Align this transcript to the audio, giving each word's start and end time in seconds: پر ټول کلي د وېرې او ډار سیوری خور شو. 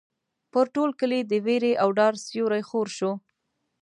پر 0.51 0.65
ټول 0.75 0.89
کلي 0.99 1.19
د 1.25 1.33
وېرې 1.45 1.73
او 1.81 1.89
ډار 1.97 2.13
سیوری 2.25 2.63
خور 2.69 2.87
شو. 2.97 3.11